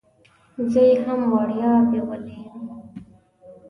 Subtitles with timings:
[0.71, 2.65] زه یې هم وړیا بیولې وم.